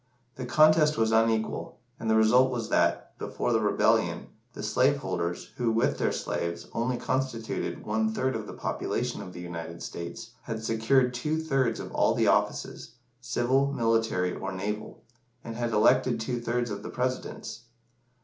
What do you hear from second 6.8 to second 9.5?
constituted one third of the population of the